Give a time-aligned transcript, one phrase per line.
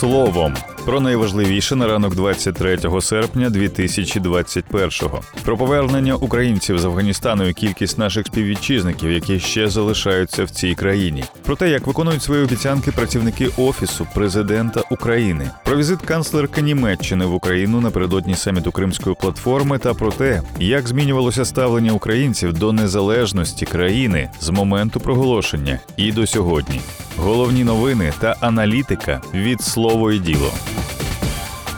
[0.00, 0.54] словом.
[0.90, 5.20] Про найважливіше на ранок 23 серпня 2021-го.
[5.44, 11.24] Про повернення українців з Афганістану і кількість наших співвітчизників, які ще залишаються в цій країні.
[11.42, 17.34] Про те, як виконують свої обіцянки працівники офісу президента України, про візит канцлерки Німеччини в
[17.34, 24.30] Україну напередодні саміту Кримської платформи та про те, як змінювалося ставлення українців до незалежності країни
[24.40, 26.80] з моменту проголошення і до сьогодні.
[27.16, 30.52] Головні новини та аналітика від слово і діло.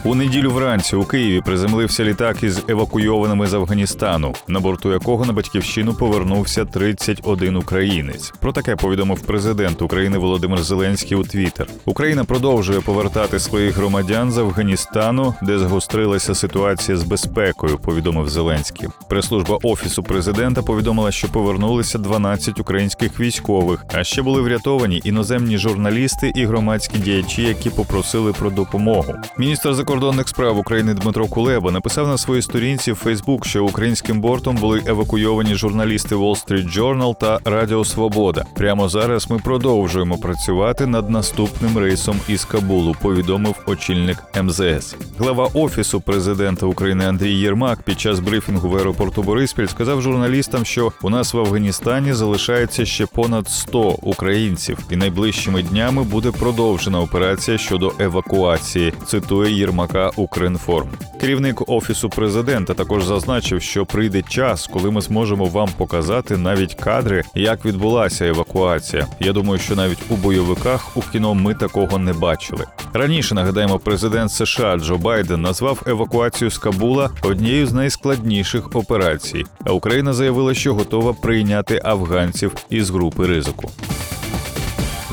[0.05, 5.33] У неділю вранці у Києві приземлився літак із евакуйованими з Афганістану, на борту якого на
[5.33, 8.33] батьківщину повернувся 31 українець.
[8.39, 11.67] Про таке повідомив президент України Володимир Зеленський у Твіттер.
[11.85, 17.77] Україна продовжує повертати своїх громадян з Афганістану, де згострилася ситуація з безпекою.
[17.77, 18.89] Повідомив Зеленський.
[19.09, 26.31] Прес-служба офісу президента повідомила, що повернулися 12 українських військових, а ще були врятовані іноземні журналісти
[26.35, 29.13] і громадські діячі, які попросили про допомогу.
[29.37, 34.55] Міністр закордонних справ України Дмитро Кулеба написав на своїй сторінці в Фейсбук, що українським бортом
[34.55, 38.45] були евакуйовані журналісти Wall Street Journal та Радіо Свобода.
[38.55, 42.95] Прямо зараз ми продовжуємо працювати над наступним рейсом із Кабулу.
[43.01, 44.95] Повідомив очільник МЗС.
[45.17, 50.91] Глава офісу президента України Андрій Єрмак під час брифінгу в аеропорту Бориспіль сказав журналістам, що
[51.01, 57.57] у нас в Афганістані залишається ще понад 100 українців, і найближчими днями буде продовжена операція
[57.57, 58.93] щодо евакуації.
[59.05, 59.82] Цитує Єрмак.
[59.83, 60.89] Єрмака Укрінформ.
[61.21, 67.23] Керівник офісу президента також зазначив, що прийде час, коли ми зможемо вам показати навіть кадри,
[67.35, 69.07] як відбулася евакуація.
[69.19, 72.65] Я думаю, що навіть у бойовиках у кіно ми такого не бачили.
[72.93, 79.43] Раніше нагадаємо, президент США Джо Байден назвав евакуацію з Кабула однією з найскладніших операцій.
[79.65, 83.69] А Україна заявила, що готова прийняти афганців із групи ризику.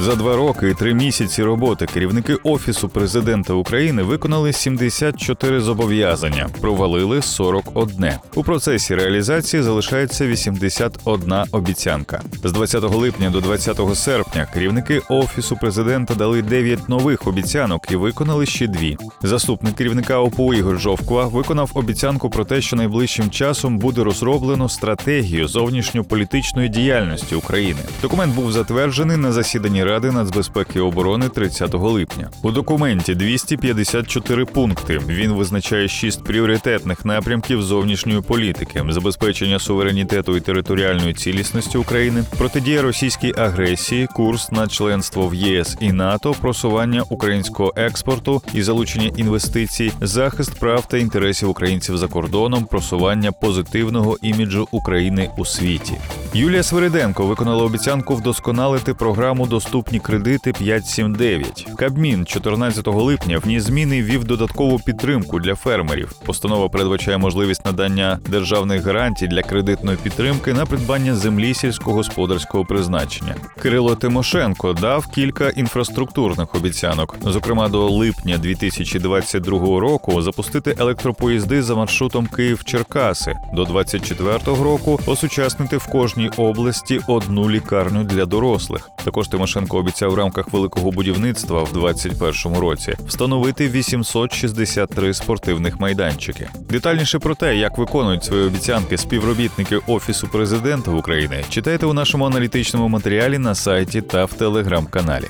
[0.03, 7.23] За два роки і три місяці роботи керівники офісу президента України виконали 74 зобов'язання, провалили
[7.23, 8.13] 41.
[8.35, 12.23] У процесі реалізації залишається 81 обіцянка.
[12.45, 18.47] З 20 липня до 20 серпня керівники офісу президента дали 9 нових обіцянок і виконали
[18.47, 18.97] ще дві.
[19.23, 25.49] Заступник керівника ОПУ Ігор Жовква виконав обіцянку про те, що найближчим часом буде розроблено стратегію
[25.49, 27.81] зовнішньополітичної діяльності України.
[28.03, 32.31] Документ був затверджений на засіданні Ради нацбезпеки і оборони 30 липня.
[32.43, 35.01] У документі 254 пункти.
[35.09, 43.35] Він визначає шість пріоритетних напрямків зовнішньої політики: забезпечення суверенітету і територіальної цілісності України, протидія російській
[43.39, 50.61] агресії, курс на членство в ЄС і НАТО, просування українського експорту і залучення інвестицій, захист
[50.61, 55.95] прав та інтересів українців за кордоном, просування позитивного іміджу України у світі.
[56.35, 61.67] Юлія Свириденко виконала обіцянку вдосконалити програму Доступні кредити 579.
[61.77, 66.13] Кабмін 14 липня вніс зміни і ввів додаткову підтримку для фермерів.
[66.27, 73.35] Постанова передбачає можливість надання державних гарантій для кредитної підтримки на придбання землі сільськогосподарського призначення.
[73.63, 82.27] Кирило Тимошенко дав кілька інфраструктурних обіцянок, зокрема до липня 2022 року запустити електропоїзди за маршрутом
[82.27, 88.91] Київ-Черкаси, до 2024 року осучаснити в кожній області одну лікарню для дорослих.
[89.05, 96.49] Також Тимошенко обіцяв в рамках великого будівництва в 2021 році встановити 863 спортивних майданчики.
[96.71, 102.89] Детальніше про те, як виконують свої обіцянки співробітники офісу президента України, читайте у нашому аналітичному
[102.89, 105.27] матеріалі на сайті та в телеграм-каналі.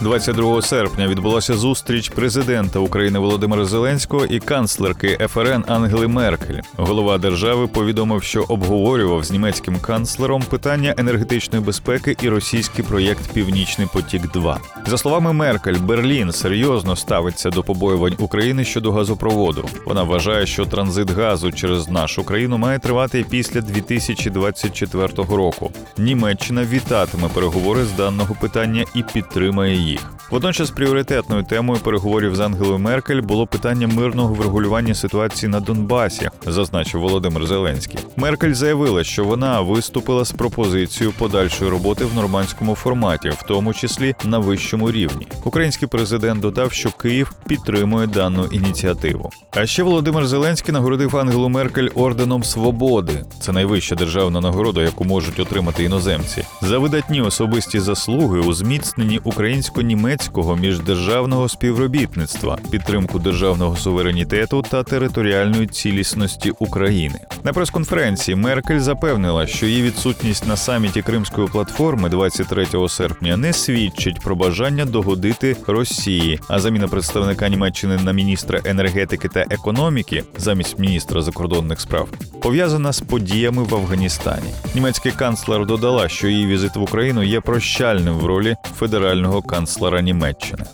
[0.00, 6.60] 22 серпня відбулася зустріч президента України Володимира Зеленського і канцлерки ФРН Ангели Меркель.
[6.76, 13.88] Голова держави повідомив, що обговорював з німецьким канцлером питання енергетичної безпеки і російський проєкт Північний
[13.92, 14.32] потік.
[14.32, 19.68] 2 за словами Меркель, Берлін серйозно ставиться до побоювань України щодо газопроводу.
[19.86, 25.70] Вона вважає, що транзит газу через нашу країну має тривати після 2024 року.
[25.98, 30.00] Німеччина вітатиме переговори з даного питання і підтримає їх їх.
[30.30, 37.00] Водночас пріоритетною темою переговорів з Ангелою Меркель було питання мирного врегулювання ситуації на Донбасі, зазначив
[37.00, 37.98] Володимир Зеленський.
[38.16, 44.14] Меркель заявила, що вона виступила з пропозицією подальшої роботи в нормандському форматі, в тому числі
[44.24, 45.26] на вищому рівні.
[45.44, 49.30] Український президент додав, що Київ підтримує дану ініціативу.
[49.50, 53.24] А ще Володимир Зеленський нагородив Ангелу Меркель орденом свободи.
[53.40, 59.77] Це найвища державна нагорода, яку можуть отримати іноземці, за видатні особисті заслуги у зміцненні українсько-німецької
[59.82, 67.20] німецького міждержавного співробітництва, підтримку державного суверенітету та територіальної цілісності України.
[67.44, 74.20] На прес-конференції Меркель запевнила, що її відсутність на саміті Кримської платформи 23 серпня не свідчить
[74.20, 76.40] про бажання догодити Росії.
[76.48, 82.08] А заміна представника Німеччини на міністра енергетики та економіки замість міністра закордонних справ
[82.42, 84.48] пов'язана з подіями в Афганістані.
[84.74, 89.67] Німецький канцлер додала, що її візит в Україну є прощальним в ролі федерального канцлера
[90.02, 90.64] Німеччини.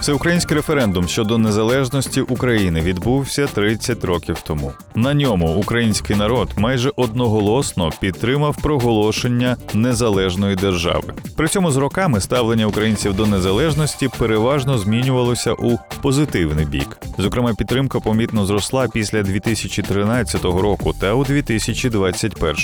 [0.00, 4.72] Всеукраїнський референдум щодо незалежності України відбувся 30 років тому.
[4.94, 11.14] На ньому український народ майже одноголосно підтримав проголошення незалежної держави.
[11.36, 16.98] При цьому з роками ставлення українців до незалежності переважно змінювалося у позитивний бік.
[17.20, 22.54] Зокрема, підтримка помітно зросла після 2013 року та у 2021.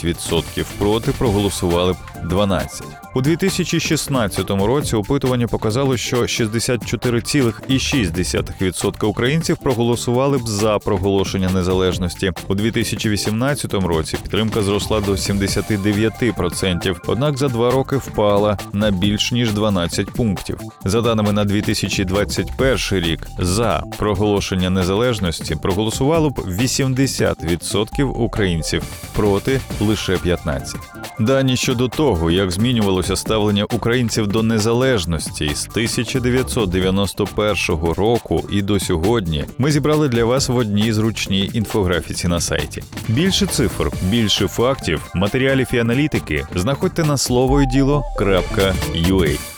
[0.78, 2.82] проти проголосували б 12%.
[3.14, 12.32] У 2016 році опитування показало, що 64,6% українців проголосували б за проголошення незалежності.
[12.48, 19.52] У 2018 році підтримка зросла до 79%, однак за два роки впала на більш ніж
[19.52, 20.60] 12 пунктів.
[20.84, 28.82] За даними на 2021 рік, за проголошення незалежності проголосувало б 80% українців,
[29.12, 30.97] проти лише 15%.
[31.18, 39.44] Дані щодо того, як змінювалося ставлення українців до незалежності з 1991 року і до сьогодні,
[39.58, 42.82] ми зібрали для вас в одній зручній інфографіці на сайті.
[43.08, 49.57] Більше цифр, більше фактів, матеріалів і аналітики знаходьте на слово діло.ua.